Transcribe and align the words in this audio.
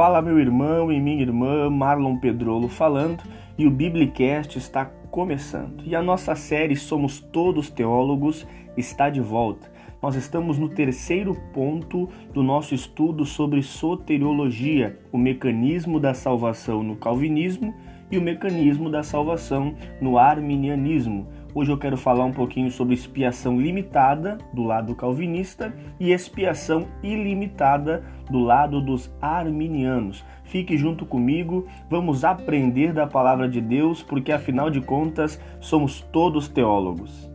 Fala 0.00 0.22
meu 0.22 0.40
irmão 0.40 0.90
e 0.90 0.98
minha 0.98 1.20
irmã, 1.20 1.68
Marlon 1.68 2.16
Pedrolo 2.16 2.68
falando, 2.68 3.22
e 3.58 3.66
o 3.66 3.70
Biblicast 3.70 4.56
está 4.56 4.86
começando. 4.86 5.84
E 5.84 5.94
a 5.94 6.02
nossa 6.02 6.34
série 6.34 6.74
Somos 6.74 7.20
Todos 7.20 7.68
Teólogos 7.68 8.46
está 8.78 9.10
de 9.10 9.20
volta. 9.20 9.70
Nós 10.02 10.16
estamos 10.16 10.56
no 10.56 10.70
terceiro 10.70 11.36
ponto 11.52 12.08
do 12.32 12.42
nosso 12.42 12.74
estudo 12.74 13.26
sobre 13.26 13.62
soteriologia, 13.62 14.98
o 15.12 15.18
mecanismo 15.18 16.00
da 16.00 16.14
salvação 16.14 16.82
no 16.82 16.96
calvinismo 16.96 17.74
e 18.10 18.16
o 18.16 18.22
mecanismo 18.22 18.88
da 18.88 19.02
salvação 19.02 19.74
no 20.00 20.16
arminianismo 20.16 21.28
Hoje 21.52 21.72
eu 21.72 21.78
quero 21.78 21.96
falar 21.96 22.24
um 22.24 22.32
pouquinho 22.32 22.70
sobre 22.70 22.94
expiação 22.94 23.60
limitada 23.60 24.38
do 24.52 24.62
lado 24.62 24.94
calvinista 24.94 25.74
e 25.98 26.12
expiação 26.12 26.86
ilimitada 27.02 28.04
do 28.30 28.38
lado 28.38 28.80
dos 28.80 29.12
arminianos. 29.20 30.24
Fique 30.44 30.76
junto 30.76 31.04
comigo, 31.04 31.66
vamos 31.88 32.24
aprender 32.24 32.92
da 32.92 33.06
palavra 33.06 33.48
de 33.48 33.60
Deus, 33.60 34.00
porque 34.00 34.30
afinal 34.30 34.70
de 34.70 34.80
contas 34.80 35.40
somos 35.60 36.00
todos 36.00 36.48
teólogos. 36.48 37.29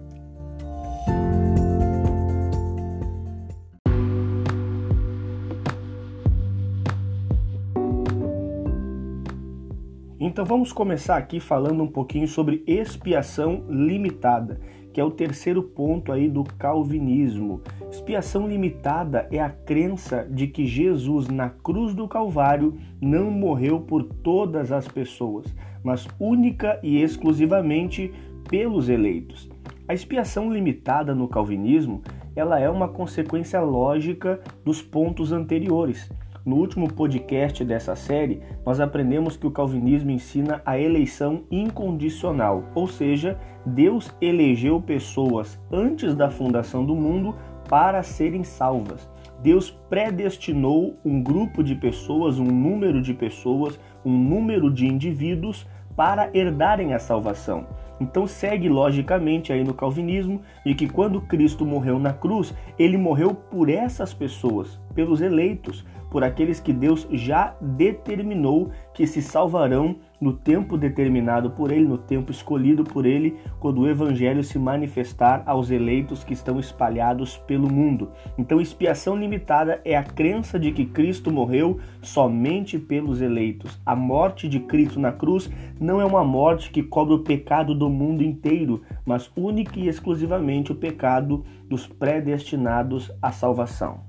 Então 10.36 10.44
vamos 10.44 10.74
começar 10.74 11.16
aqui 11.16 11.40
falando 11.40 11.82
um 11.82 11.88
pouquinho 11.88 12.28
sobre 12.28 12.62
expiação 12.68 13.64
limitada, 13.70 14.60
que 14.92 15.00
é 15.00 15.04
o 15.04 15.10
terceiro 15.10 15.64
ponto 15.64 16.12
aí 16.12 16.28
do 16.28 16.44
calvinismo. 16.44 17.62
Expiação 17.90 18.46
limitada 18.46 19.30
é 19.32 19.40
a 19.40 19.50
crença 19.50 20.28
de 20.30 20.48
que 20.48 20.66
Jesus 20.66 21.30
na 21.30 21.50
cruz 21.50 21.94
do 21.94 22.06
Calvário 22.06 22.78
não 23.00 23.32
morreu 23.32 23.80
por 23.80 24.04
todas 24.04 24.74
as 24.74 24.86
pessoas, 24.90 25.46
mas 25.82 26.06
única 26.20 26.82
e 26.84 27.02
exclusivamente 27.02 28.14
pelos 28.50 28.90
eleitos. 28.90 29.50
A 29.88 29.94
expiação 29.94 30.52
limitada 30.52 31.16
no 31.16 31.30
calvinismo, 31.30 32.02
ela 32.36 32.60
é 32.60 32.70
uma 32.70 32.90
consequência 32.90 33.62
lógica 33.62 34.42
dos 34.66 34.82
pontos 34.82 35.32
anteriores. 35.32 36.12
No 36.46 36.58
último 36.58 36.88
podcast 36.94 37.66
dessa 37.66 37.96
série, 37.96 38.40
nós 38.64 38.80
aprendemos 38.80 39.36
que 39.36 39.48
o 39.48 39.52
calvinismo 39.52 40.12
ensina 40.12 40.62
a 40.64 40.78
eleição 40.78 41.42
incondicional, 41.50 42.66
ou 42.76 42.88
seja, 42.88 43.36
Deus 43.66 44.16
elegeu 44.22 44.80
pessoas 44.80 45.60
antes 45.72 46.14
da 46.14 46.30
fundação 46.30 46.86
do 46.86 46.96
mundo 46.96 47.36
para 47.68 48.04
serem 48.04 48.44
salvas. 48.44 49.10
Deus 49.42 49.72
predestinou 49.90 50.96
um 51.04 51.20
grupo 51.20 51.64
de 51.64 51.74
pessoas, 51.74 52.38
um 52.38 52.46
número 52.46 53.02
de 53.02 53.16
pessoas, 53.16 53.80
um 54.06 54.16
número 54.16 54.72
de 54.72 54.86
indivíduos 54.86 55.66
para 55.96 56.30
herdarem 56.32 56.94
a 56.94 57.00
salvação. 57.00 57.66
Então 58.00 58.28
segue 58.28 58.68
logicamente 58.70 59.54
aí 59.54 59.64
no 59.64 59.74
calvinismo 59.74 60.42
de 60.66 60.74
que 60.76 60.88
quando 60.88 61.22
Cristo 61.22 61.66
morreu 61.66 62.00
na 62.00 62.14
cruz, 62.14 62.54
ele 62.78 62.98
morreu 62.98 63.34
por 63.34 63.70
essas 63.70 64.14
pessoas, 64.14 64.80
pelos 64.94 65.22
eleitos, 65.22 65.86
por 66.10 66.24
aqueles 66.24 66.62
que 66.62 66.72
Deus 66.72 67.08
já 67.12 67.56
determinou 67.60 68.72
que 68.94 69.06
se 69.06 69.22
salvarão 69.22 69.98
no 70.20 70.32
tempo 70.32 70.78
determinado 70.78 71.52
por 71.52 71.72
Ele, 71.72 71.86
no 71.86 71.98
tempo 71.98 72.32
escolhido 72.32 72.84
por 72.84 73.06
Ele, 73.06 73.36
quando 73.60 73.82
o 73.82 73.88
Evangelho 73.88 74.44
se 74.44 74.58
manifestar 74.58 75.44
aos 75.46 75.70
eleitos 75.70 76.24
que 76.24 76.34
estão 76.34 76.60
espalhados 76.60 77.38
pelo 77.38 77.72
mundo. 77.72 78.12
Então, 78.38 78.62
expiação 78.62 79.16
limitada 79.16 79.82
é 79.84 79.96
a 79.96 80.04
crença 80.04 80.58
de 80.58 80.72
que 80.72 80.86
Cristo 80.86 81.32
morreu 81.32 81.80
somente 82.02 82.80
pelos 82.80 83.22
eleitos. 83.22 83.80
A 83.86 83.96
morte 83.96 84.48
de 84.48 84.60
Cristo 84.62 85.00
na 85.00 85.12
cruz 85.12 85.50
não 85.80 86.00
é 86.00 86.06
uma 86.06 86.24
morte 86.24 86.72
que 86.72 86.82
cobra 86.82 87.16
o 87.16 87.24
pecado 87.24 87.76
do 87.76 87.85
mundo 87.90 88.24
inteiro, 88.24 88.82
mas 89.06 89.32
única 89.36 89.80
e 89.80 89.88
exclusivamente 89.88 90.72
o 90.72 90.76
pecado 90.76 91.44
dos 91.70 91.88
predestinados 91.88 93.12
à 93.22 93.32
salvação. 93.32 94.02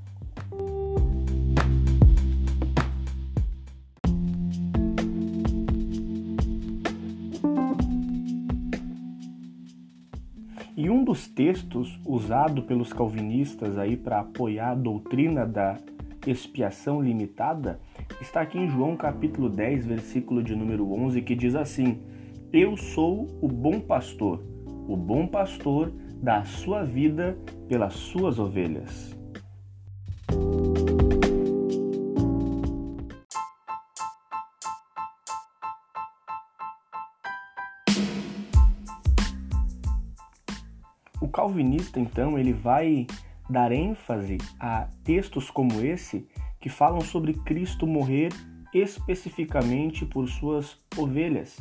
E 10.76 10.90
um 10.90 11.02
dos 11.02 11.26
textos 11.26 11.98
usado 12.04 12.62
pelos 12.62 12.92
calvinistas 12.92 13.78
aí 13.78 13.96
para 13.96 14.20
apoiar 14.20 14.72
a 14.72 14.74
doutrina 14.74 15.46
da 15.46 15.78
expiação 16.26 17.00
limitada 17.00 17.80
está 18.20 18.42
aqui 18.42 18.58
em 18.58 18.68
João 18.68 18.96
capítulo 18.96 19.48
10, 19.48 19.86
versículo 19.86 20.42
de 20.42 20.54
número 20.54 20.92
11, 20.92 21.22
que 21.22 21.34
diz 21.34 21.54
assim: 21.54 21.98
Eu 22.52 22.76
sou 22.76 23.26
o 23.42 23.48
bom 23.48 23.80
pastor. 23.80 24.40
O 24.88 24.96
bom 24.96 25.26
pastor 25.26 25.92
dá 26.22 26.38
a 26.38 26.44
sua 26.44 26.84
vida 26.84 27.36
pelas 27.68 27.94
suas 27.94 28.38
ovelhas. 28.38 29.16
O 41.20 41.28
calvinista, 41.28 41.98
então, 41.98 42.38
ele 42.38 42.52
vai 42.52 43.08
dar 43.50 43.72
ênfase 43.72 44.38
a 44.60 44.88
textos 45.02 45.50
como 45.50 45.84
esse 45.84 46.28
que 46.60 46.68
falam 46.68 47.00
sobre 47.00 47.34
Cristo 47.34 47.88
morrer 47.88 48.32
especificamente 48.72 50.06
por 50.06 50.28
suas 50.28 50.78
ovelhas. 50.96 51.56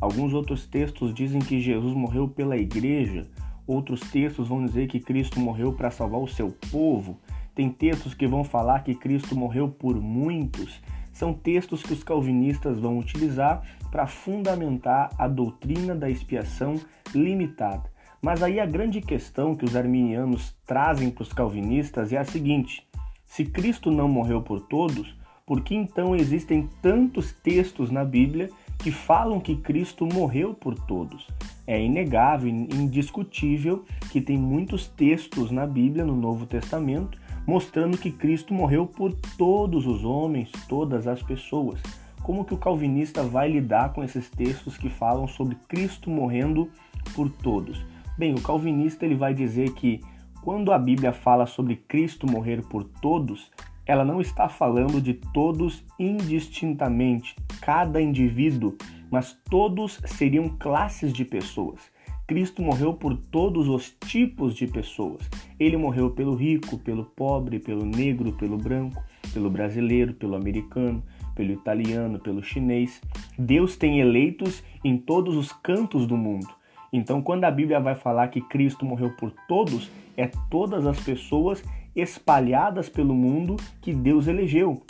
Alguns 0.00 0.34
outros 0.34 0.66
textos 0.66 1.14
dizem 1.14 1.40
que 1.40 1.60
Jesus 1.60 1.94
morreu 1.94 2.28
pela 2.28 2.56
igreja, 2.56 3.26
outros 3.66 4.00
textos 4.00 4.48
vão 4.48 4.64
dizer 4.64 4.88
que 4.88 5.00
Cristo 5.00 5.40
morreu 5.40 5.72
para 5.72 5.90
salvar 5.90 6.20
o 6.20 6.28
seu 6.28 6.50
povo. 6.70 7.18
Tem 7.54 7.70
textos 7.70 8.14
que 8.14 8.26
vão 8.26 8.44
falar 8.44 8.82
que 8.82 8.94
Cristo 8.94 9.36
morreu 9.36 9.68
por 9.68 10.00
muitos. 10.00 10.80
São 11.12 11.32
textos 11.32 11.82
que 11.82 11.92
os 11.92 12.02
calvinistas 12.02 12.78
vão 12.78 12.98
utilizar 12.98 13.62
para 13.90 14.06
fundamentar 14.06 15.10
a 15.16 15.28
doutrina 15.28 15.94
da 15.94 16.10
expiação 16.10 16.80
limitada. 17.14 17.88
Mas 18.20 18.42
aí 18.42 18.58
a 18.58 18.66
grande 18.66 19.00
questão 19.00 19.54
que 19.54 19.64
os 19.64 19.76
arminianos 19.76 20.56
trazem 20.66 21.10
para 21.10 21.22
os 21.22 21.32
calvinistas 21.32 22.12
é 22.12 22.16
a 22.16 22.24
seguinte: 22.24 22.84
se 23.24 23.44
Cristo 23.44 23.90
não 23.90 24.08
morreu 24.08 24.42
por 24.42 24.60
todos, 24.60 25.16
por 25.46 25.60
que 25.60 25.74
então 25.74 26.16
existem 26.16 26.68
tantos 26.80 27.32
textos 27.32 27.90
na 27.90 28.04
Bíblia 28.04 28.50
que 28.78 28.90
falam 28.90 29.40
que 29.40 29.56
Cristo 29.56 30.06
morreu 30.06 30.54
por 30.54 30.74
todos? 30.74 31.26
É 31.66 31.82
inegável, 31.82 32.48
indiscutível 32.48 33.84
que 34.10 34.20
tem 34.20 34.36
muitos 34.36 34.86
textos 34.86 35.50
na 35.50 35.66
Bíblia, 35.66 36.04
no 36.04 36.14
Novo 36.14 36.44
Testamento, 36.44 37.18
mostrando 37.46 37.98
que 37.98 38.10
Cristo 38.10 38.52
morreu 38.52 38.86
por 38.86 39.12
todos 39.36 39.86
os 39.86 40.04
homens, 40.04 40.50
todas 40.68 41.06
as 41.06 41.22
pessoas. 41.22 41.80
Como 42.22 42.44
que 42.44 42.54
o 42.54 42.58
calvinista 42.58 43.22
vai 43.22 43.50
lidar 43.50 43.92
com 43.92 44.02
esses 44.02 44.30
textos 44.30 44.78
que 44.78 44.88
falam 44.88 45.26
sobre 45.26 45.56
Cristo 45.68 46.10
morrendo 46.10 46.70
por 47.14 47.28
todos? 47.28 47.84
Bem, 48.16 48.34
o 48.34 48.40
calvinista 48.40 49.04
ele 49.04 49.14
vai 49.14 49.34
dizer 49.34 49.72
que 49.74 50.00
quando 50.42 50.72
a 50.72 50.78
Bíblia 50.78 51.12
fala 51.12 51.46
sobre 51.46 51.76
Cristo 51.76 52.30
morrer 52.30 52.62
por 52.62 52.84
todos, 52.84 53.50
ela 53.86 54.04
não 54.04 54.20
está 54.20 54.48
falando 54.48 55.00
de 55.00 55.14
todos 55.14 55.84
indistintamente, 55.98 57.34
cada 57.60 58.00
indivíduo, 58.00 58.76
mas 59.10 59.38
todos 59.50 60.00
seriam 60.06 60.48
classes 60.48 61.12
de 61.12 61.24
pessoas. 61.24 61.80
Cristo 62.26 62.62
morreu 62.62 62.94
por 62.94 63.16
todos 63.16 63.68
os 63.68 63.94
tipos 64.06 64.54
de 64.54 64.66
pessoas. 64.66 65.28
Ele 65.60 65.76
morreu 65.76 66.10
pelo 66.10 66.34
rico, 66.34 66.78
pelo 66.78 67.04
pobre, 67.04 67.58
pelo 67.58 67.84
negro, 67.84 68.32
pelo 68.32 68.56
branco, 68.56 69.04
pelo 69.34 69.50
brasileiro, 69.50 70.14
pelo 70.14 70.34
americano, 70.34 71.02
pelo 71.34 71.52
italiano, 71.52 72.18
pelo 72.18 72.42
chinês. 72.42 73.02
Deus 73.38 73.76
tem 73.76 74.00
eleitos 74.00 74.64
em 74.82 74.96
todos 74.96 75.36
os 75.36 75.52
cantos 75.52 76.06
do 76.06 76.16
mundo. 76.16 76.48
Então, 76.90 77.20
quando 77.20 77.44
a 77.44 77.50
Bíblia 77.50 77.78
vai 77.78 77.94
falar 77.94 78.28
que 78.28 78.40
Cristo 78.40 78.86
morreu 78.86 79.10
por 79.18 79.30
todos, 79.46 79.90
é 80.16 80.30
todas 80.50 80.86
as 80.86 80.98
pessoas 81.00 81.62
espalhadas 81.94 82.88
pelo 82.88 83.14
mundo 83.14 83.56
que 83.80 83.92
Deus 83.92 84.26
elegeu. 84.26 84.82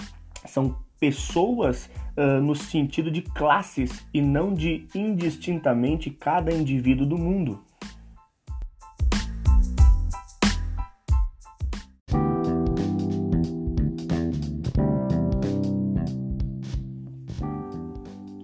São 0.46 0.76
pessoas 0.98 1.90
uh, 2.16 2.40
no 2.40 2.54
sentido 2.54 3.10
de 3.10 3.22
classes 3.22 4.06
e 4.12 4.20
não 4.20 4.54
de 4.54 4.86
indistintamente 4.94 6.10
cada 6.10 6.52
indivíduo 6.52 7.06
do 7.06 7.18
mundo. 7.18 7.60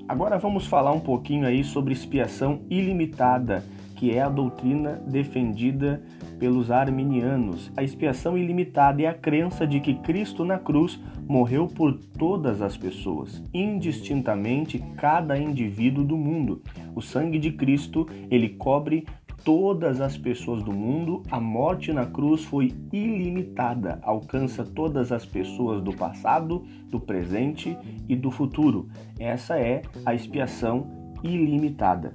Agora 0.07 0.39
vamos 0.39 0.67
falar 0.67 0.93
um 0.93 1.01
pouquinho 1.01 1.47
aí 1.47 1.63
sobre 1.63 1.95
expiação 1.95 2.63
ilimitada, 2.69 3.65
que 3.97 4.11
é 4.11 4.21
a 4.21 4.29
doutrina 4.29 5.03
defendida 5.07 6.03
pelos 6.41 6.71
arminianos. 6.71 7.71
A 7.77 7.85
expiação 7.85 8.37
ilimitada 8.37 9.03
é 9.03 9.07
a 9.07 9.15
crença 9.15 9.67
de 9.67 9.79
que 9.79 9.95
Cristo 9.95 10.45
na 10.45 10.59
cruz 10.59 10.99
morreu 11.29 11.69
por 11.69 11.95
todas 11.95 12.63
as 12.63 12.77
pessoas, 12.77 13.41
indistintamente 13.55 14.83
cada 14.97 15.39
indivíduo 15.39 16.03
do 16.03 16.17
mundo. 16.17 16.63
O 16.97 17.03
sangue 17.03 17.39
de 17.39 17.53
Cristo, 17.53 18.09
ele 18.31 18.49
cobre 18.49 19.07
todas 19.45 20.01
as 20.01 20.17
pessoas 20.17 20.63
do 20.63 20.73
mundo, 20.73 21.23
a 21.31 21.41
morte 21.41 21.93
na 21.93 22.07
cruz 22.07 22.43
foi 22.45 22.73
ilimitada, 22.93 23.99
alcança 24.03 24.65
todas 24.65 25.13
as 25.13 25.25
pessoas 25.25 25.83
do 25.83 25.93
passado, 25.93 26.65
do 26.91 26.99
presente 26.99 27.77
e 28.09 28.17
do 28.17 28.31
futuro. 28.31 28.89
Essa 29.19 29.59
é 29.59 29.83
a 30.05 30.15
expiação 30.15 30.87
ilimitada. 31.23 32.15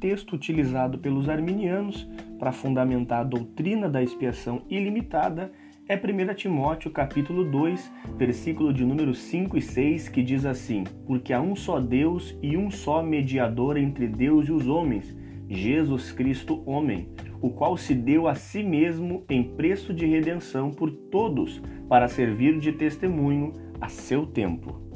Texto 0.00 0.32
utilizado 0.32 0.98
pelos 0.98 1.28
arminianos 1.28 2.08
para 2.38 2.50
fundamentar 2.50 3.20
a 3.20 3.24
doutrina 3.24 3.88
da 3.88 4.02
expiação 4.02 4.62
ilimitada 4.68 5.52
é 5.86 5.96
1 5.96 6.34
Timóteo 6.34 6.90
capítulo 6.90 7.44
2, 7.44 7.92
versículo 8.16 8.72
de 8.72 8.84
número 8.84 9.12
5 9.12 9.58
e 9.58 9.60
6, 9.60 10.08
que 10.08 10.22
diz 10.22 10.46
assim: 10.46 10.84
Porque 11.04 11.32
há 11.32 11.40
um 11.40 11.56
só 11.56 11.80
Deus 11.80 12.36
e 12.40 12.56
um 12.56 12.70
só 12.70 13.02
mediador 13.02 13.76
entre 13.76 14.06
Deus 14.06 14.48
e 14.48 14.52
os 14.52 14.68
homens, 14.68 15.16
Jesus 15.48 16.12
Cristo 16.12 16.62
homem, 16.64 17.08
o 17.42 17.50
qual 17.50 17.76
se 17.76 17.92
deu 17.92 18.28
a 18.28 18.36
si 18.36 18.62
mesmo 18.62 19.24
em 19.28 19.42
preço 19.42 19.92
de 19.92 20.06
redenção 20.06 20.70
por 20.70 20.92
todos, 20.92 21.60
para 21.88 22.06
servir 22.06 22.60
de 22.60 22.70
testemunho 22.70 23.52
a 23.80 23.88
seu 23.88 24.24
tempo. 24.24 24.89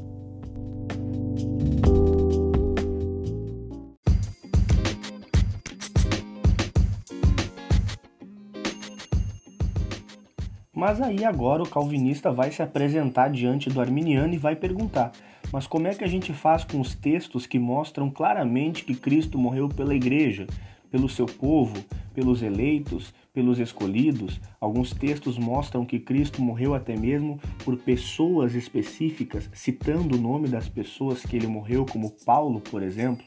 Mas 10.87 11.01
aí 11.01 11.25
agora 11.25 11.63
o 11.63 11.67
calvinista 11.67 12.31
vai 12.31 12.53
se 12.53 12.61
apresentar 12.61 13.31
diante 13.31 13.71
do 13.71 13.81
arminiano 13.81 14.35
e 14.35 14.37
vai 14.37 14.55
perguntar: 14.55 15.13
mas 15.51 15.67
como 15.67 15.89
é 15.89 15.95
que 15.95 16.05
a 16.05 16.07
gente 16.07 16.31
faz 16.35 16.63
com 16.63 16.79
os 16.79 16.95
textos 16.95 17.47
que 17.47 17.59
mostram 17.59 18.11
claramente 18.11 18.85
que 18.85 18.95
Cristo 18.95 19.39
morreu 19.39 19.67
pela 19.67 19.95
igreja, 19.95 20.47
pelo 20.91 21.09
seu 21.09 21.25
povo, 21.25 21.83
pelos 22.13 22.43
eleitos, 22.43 23.15
pelos 23.33 23.59
escolhidos? 23.59 24.39
Alguns 24.61 24.93
textos 24.93 25.39
mostram 25.39 25.87
que 25.87 25.99
Cristo 25.99 26.43
morreu 26.43 26.75
até 26.75 26.95
mesmo 26.95 27.41
por 27.65 27.79
pessoas 27.79 28.55
específicas, 28.55 29.49
citando 29.55 30.19
o 30.19 30.21
nome 30.21 30.49
das 30.49 30.69
pessoas 30.69 31.23
que 31.23 31.35
ele 31.35 31.47
morreu, 31.47 31.87
como 31.91 32.11
Paulo, 32.27 32.61
por 32.61 32.83
exemplo. 32.83 33.25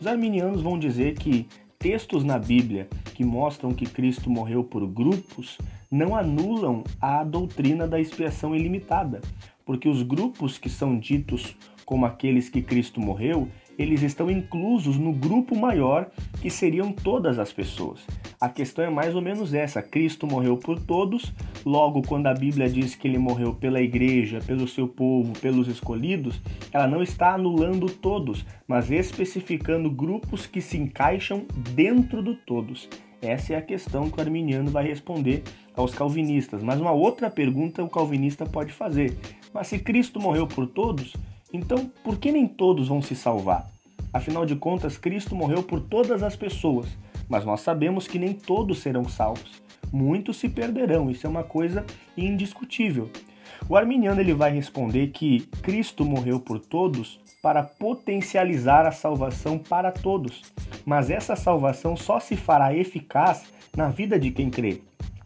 Os 0.00 0.06
arminianos 0.08 0.62
vão 0.62 0.76
dizer 0.76 1.14
que 1.14 1.46
textos 1.78 2.24
na 2.24 2.38
Bíblia 2.38 2.88
que 3.14 3.24
mostram 3.24 3.72
que 3.72 3.86
Cristo 3.86 4.28
morreu 4.28 4.64
por 4.64 4.86
grupos 4.86 5.56
não 5.90 6.16
anulam 6.16 6.82
a 7.00 7.22
doutrina 7.22 7.86
da 7.86 8.00
expiação 8.00 8.54
ilimitada, 8.54 9.20
porque 9.64 9.88
os 9.88 10.02
grupos 10.02 10.58
que 10.58 10.68
são 10.68 10.98
ditos 10.98 11.56
como 11.84 12.04
aqueles 12.04 12.48
que 12.48 12.60
Cristo 12.60 13.00
morreu, 13.00 13.48
eles 13.78 14.02
estão 14.02 14.30
inclusos 14.30 14.98
no 14.98 15.12
grupo 15.12 15.56
maior 15.56 16.10
que 16.42 16.50
seriam 16.50 16.92
todas 16.92 17.38
as 17.38 17.52
pessoas. 17.52 18.00
A 18.40 18.48
questão 18.48 18.84
é 18.84 18.90
mais 18.90 19.14
ou 19.14 19.22
menos 19.22 19.54
essa: 19.54 19.80
Cristo 19.80 20.26
morreu 20.26 20.56
por 20.56 20.78
todos, 20.78 21.32
logo, 21.64 22.02
quando 22.02 22.26
a 22.26 22.34
Bíblia 22.34 22.68
diz 22.68 22.94
que 22.94 23.06
ele 23.06 23.18
morreu 23.18 23.54
pela 23.54 23.80
igreja, 23.80 24.40
pelo 24.44 24.66
seu 24.66 24.88
povo, 24.88 25.32
pelos 25.40 25.68
escolhidos, 25.68 26.40
ela 26.72 26.86
não 26.86 27.02
está 27.02 27.34
anulando 27.34 27.86
todos, 27.86 28.44
mas 28.66 28.90
especificando 28.90 29.90
grupos 29.90 30.46
que 30.46 30.60
se 30.60 30.76
encaixam 30.76 31.46
dentro 31.74 32.22
do 32.22 32.34
todos. 32.34 32.88
Essa 33.20 33.54
é 33.54 33.56
a 33.56 33.62
questão 33.62 34.08
que 34.08 34.18
o 34.18 34.20
arminiano 34.20 34.70
vai 34.70 34.86
responder 34.86 35.42
aos 35.74 35.92
calvinistas. 35.92 36.62
Mas 36.62 36.80
uma 36.80 36.92
outra 36.92 37.28
pergunta 37.28 37.82
o 37.82 37.88
calvinista 37.88 38.46
pode 38.46 38.72
fazer: 38.72 39.16
mas 39.52 39.66
se 39.68 39.78
Cristo 39.78 40.20
morreu 40.20 40.46
por 40.46 40.66
todos, 40.66 41.14
então, 41.52 41.90
por 42.04 42.18
que 42.18 42.30
nem 42.30 42.46
todos 42.46 42.88
vão 42.88 43.00
se 43.00 43.14
salvar? 43.14 43.70
Afinal 44.12 44.44
de 44.44 44.56
contas, 44.56 44.96
Cristo 44.96 45.34
morreu 45.34 45.62
por 45.62 45.80
todas 45.80 46.22
as 46.22 46.36
pessoas, 46.36 46.86
mas 47.28 47.44
nós 47.44 47.60
sabemos 47.60 48.06
que 48.06 48.18
nem 48.18 48.32
todos 48.32 48.78
serão 48.78 49.08
salvos. 49.08 49.62
Muitos 49.92 50.36
se 50.36 50.48
perderão, 50.48 51.10
isso 51.10 51.26
é 51.26 51.30
uma 51.30 51.44
coisa 51.44 51.84
indiscutível. 52.16 53.10
O 53.68 53.76
arminiano 53.76 54.20
ele 54.20 54.34
vai 54.34 54.52
responder 54.52 55.08
que 55.08 55.40
Cristo 55.62 56.04
morreu 56.04 56.38
por 56.38 56.58
todos 56.58 57.20
para 57.42 57.62
potencializar 57.62 58.86
a 58.86 58.92
salvação 58.92 59.58
para 59.58 59.90
todos, 59.90 60.42
mas 60.84 61.10
essa 61.10 61.36
salvação 61.36 61.96
só 61.96 62.20
se 62.20 62.36
fará 62.36 62.74
eficaz 62.74 63.44
na 63.76 63.88
vida 63.88 64.18
de 64.18 64.30
quem 64.30 64.50
crê. 64.50 64.82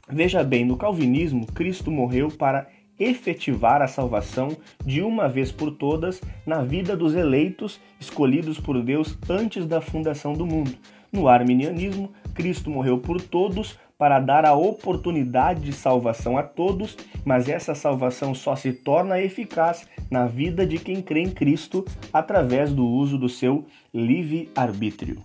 Veja 0.08 0.44
bem, 0.44 0.64
no 0.64 0.76
calvinismo, 0.76 1.46
Cristo 1.46 1.90
morreu 1.90 2.28
para 2.28 2.68
efetivar 2.98 3.82
a 3.82 3.88
salvação 3.88 4.56
de 4.84 5.02
uma 5.02 5.28
vez 5.28 5.50
por 5.50 5.70
todas 5.72 6.20
na 6.46 6.62
vida 6.62 6.96
dos 6.96 7.14
eleitos 7.14 7.80
escolhidos 8.00 8.58
por 8.58 8.80
Deus 8.82 9.18
antes 9.28 9.66
da 9.66 9.80
fundação 9.80 10.32
do 10.32 10.46
mundo. 10.46 10.72
No 11.12 11.28
arminianismo, 11.28 12.10
Cristo 12.34 12.70
morreu 12.70 12.98
por 12.98 13.20
todos 13.20 13.78
para 13.98 14.18
dar 14.18 14.44
a 14.44 14.54
oportunidade 14.54 15.60
de 15.60 15.72
salvação 15.72 16.36
a 16.36 16.42
todos, 16.42 16.96
mas 17.24 17.48
essa 17.48 17.74
salvação 17.74 18.34
só 18.34 18.56
se 18.56 18.72
torna 18.72 19.20
eficaz 19.20 19.86
na 20.10 20.26
vida 20.26 20.66
de 20.66 20.78
quem 20.78 21.00
crê 21.00 21.20
em 21.20 21.30
Cristo 21.30 21.84
através 22.12 22.72
do 22.72 22.84
uso 22.84 23.16
do 23.16 23.28
seu 23.28 23.64
livre-arbítrio. 23.94 25.22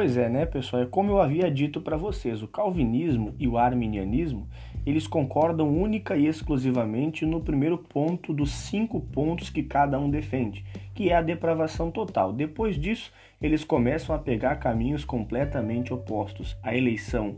Pois 0.00 0.16
é, 0.16 0.30
né, 0.30 0.46
pessoal? 0.46 0.82
É 0.84 0.86
como 0.86 1.10
eu 1.10 1.20
havia 1.20 1.50
dito 1.50 1.78
para 1.78 1.94
vocês, 1.94 2.42
o 2.42 2.48
calvinismo 2.48 3.34
e 3.38 3.46
o 3.46 3.58
arminianismo, 3.58 4.48
eles 4.86 5.06
concordam 5.06 5.68
única 5.68 6.16
e 6.16 6.26
exclusivamente 6.26 7.26
no 7.26 7.42
primeiro 7.42 7.76
ponto 7.76 8.32
dos 8.32 8.50
cinco 8.50 8.98
pontos 8.98 9.50
que 9.50 9.62
cada 9.62 10.00
um 10.00 10.08
defende, 10.08 10.64
que 10.94 11.10
é 11.10 11.16
a 11.16 11.20
depravação 11.20 11.90
total. 11.90 12.32
Depois 12.32 12.80
disso, 12.80 13.12
eles 13.42 13.62
começam 13.62 14.16
a 14.16 14.18
pegar 14.18 14.56
caminhos 14.56 15.04
completamente 15.04 15.92
opostos: 15.92 16.56
a 16.62 16.74
eleição 16.74 17.36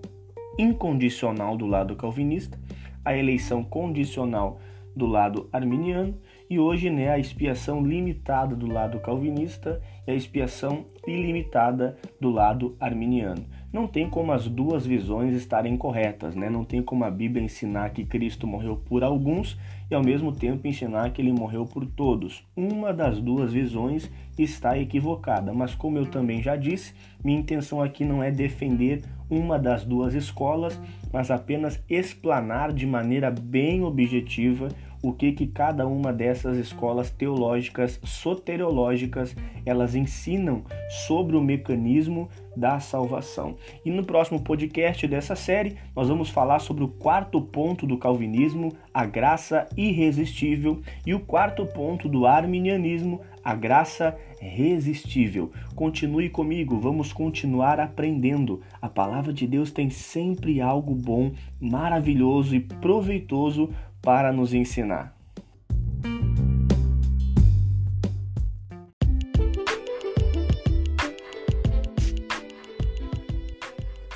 incondicional 0.57 1.57
do 1.57 1.67
lado 1.67 1.97
calvinista, 1.97 2.57
a 3.05 3.17
eleição 3.17 3.65
condicional 3.65 4.61
do 4.95 5.07
lado 5.07 5.49
arminiano 5.53 6.15
e 6.53 6.59
hoje 6.59 6.91
né, 6.91 7.09
a 7.09 7.19
expiação 7.19 7.83
limitada 7.83 8.55
do 8.55 8.67
lado 8.67 9.01
calvinista 9.01 9.81
e 10.07 10.11
a 10.11 10.15
expiação 10.15 10.85
ilimitada 11.07 11.97
do 12.21 12.29
lado 12.29 12.77
arminiano. 12.79 13.47
Não 13.73 13.87
tem 13.87 14.11
como 14.11 14.33
as 14.33 14.47
duas 14.47 14.85
visões 14.85 15.35
estarem 15.35 15.79
corretas, 15.79 16.35
né? 16.35 16.51
Não 16.51 16.63
tem 16.63 16.83
como 16.83 17.05
a 17.05 17.11
Bíblia 17.11 17.43
ensinar 17.43 17.89
que 17.89 18.05
Cristo 18.05 18.47
morreu 18.47 18.77
por 18.77 19.03
alguns 19.03 19.59
e 19.93 19.95
ao 19.95 20.03
mesmo 20.03 20.33
tempo 20.33 20.67
ensinar 20.67 21.11
que 21.11 21.21
ele 21.21 21.33
morreu 21.33 21.67
por 21.67 21.85
todos. 21.85 22.43
Uma 22.57 22.95
das 22.95 23.21
duas 23.21 23.53
visões 23.53 24.11
está 24.39 24.79
equivocada, 24.79 25.53
mas 25.53 25.75
como 25.75 25.99
eu 25.99 26.07
também 26.07 26.43
já 26.43 26.57
disse, 26.57 26.95
minha 27.23 27.39
intenção 27.39 27.83
aqui 27.83 28.03
não 28.03 28.23
é 28.23 28.31
defender 28.31 29.03
uma 29.29 29.59
das 29.59 29.85
duas 29.85 30.15
escolas, 30.15 30.81
mas 31.13 31.31
apenas 31.31 31.79
explanar 31.91 32.73
de 32.73 32.87
maneira 32.87 33.31
bem 33.31 33.83
objetiva 33.83 34.69
o 35.03 35.13
que 35.13 35.33
que 35.33 35.47
cada 35.47 35.87
uma 35.87 36.13
dessas 36.13 36.57
escolas 36.57 37.11
teológicas 37.11 37.99
soteriológicas 38.05 39.35
elas 39.67 39.97
ensinam 39.97 40.63
sobre 41.07 41.37
o 41.37 41.43
mecanismo 41.43 42.29
da 42.57 42.79
salvação. 42.79 43.57
E 43.85 43.91
no 43.91 44.05
próximo 44.05 44.41
podcast 44.41 45.07
dessa 45.09 45.35
série, 45.35 45.77
nós 45.97 46.09
vamos 46.09 46.31
falar 46.31 46.61
sobre 46.61 46.85
o 46.85 46.89
quarto 46.89 47.43
ponto 47.43 47.87
do 47.87 47.99
calvinismo, 47.99 48.73
a 48.95 49.05
graça 49.05 49.69
irresistível, 49.83 50.81
e 51.07 51.15
o 51.15 51.21
quarto 51.21 51.67
ponto 51.67 52.09
do 52.09 52.27
arminianismo, 52.27 53.21
a 53.45 53.55
graça 53.55 54.17
resistível. 54.41 55.51
Continue 55.75 56.29
comigo, 56.29 56.79
vamos 56.79 57.13
continuar 57.13 57.81
aprendendo. 57.81 58.61
A 58.81 58.89
palavra 58.89 59.33
de 59.33 59.47
Deus 59.47 59.71
tem 59.71 59.91
sempre 59.91 60.61
algo 60.61 60.95
bom, 60.95 61.33
maravilhoso 61.61 62.55
e 62.55 62.61
proveitoso 62.61 63.71
para 64.01 64.33
nos 64.33 64.53
ensinar. 64.53 65.22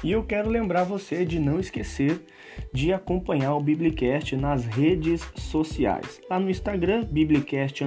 E 0.07 0.13
eu 0.13 0.23
quero 0.23 0.49
lembrar 0.49 0.85
você 0.85 1.25
de 1.25 1.41
não 1.41 1.59
esquecer 1.59 2.25
de 2.73 2.93
acompanhar 2.93 3.57
o 3.57 3.61
Biblicast 3.61 4.37
nas 4.37 4.65
redes 4.65 5.29
sociais. 5.35 6.21
Lá 6.31 6.39
no 6.39 6.49
Instagram, 6.49 7.05
Biblicast 7.11 7.83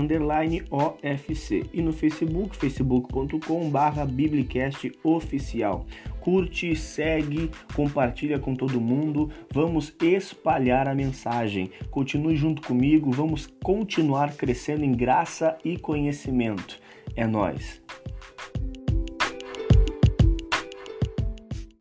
OFC 0.70 1.66
e 1.72 1.82
no 1.82 1.94
Facebook, 1.94 2.58
facebook.com 2.58 3.70
barra 3.70 4.06
Biblicast 4.06 4.92
oficial. 5.02 5.86
Curte, 6.20 6.76
segue, 6.76 7.50
compartilha 7.74 8.38
com 8.38 8.54
todo 8.54 8.82
mundo, 8.82 9.32
vamos 9.50 9.96
espalhar 10.02 10.90
a 10.90 10.94
mensagem. 10.94 11.72
Continue 11.90 12.36
junto 12.36 12.62
comigo, 12.62 13.12
vamos 13.12 13.48
continuar 13.64 14.36
crescendo 14.36 14.84
em 14.84 14.92
graça 14.92 15.58
e 15.64 15.78
conhecimento. 15.78 16.82
É 17.16 17.26
nós. 17.26 17.82